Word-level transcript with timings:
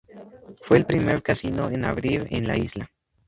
Fue 0.61 0.77
el 0.77 0.87
primer 0.87 1.21
Casino 1.21 1.69
en 1.69 1.85
abrir 1.85 2.25
en 2.31 2.47
la 2.47 2.57
isla. 2.57 2.91